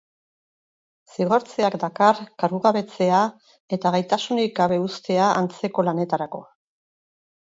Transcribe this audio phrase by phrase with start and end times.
[1.15, 3.19] Zigortzeak dakar kargugabetzea
[3.77, 6.43] eta gaitasunik gabe uztea antzeko lanetarako.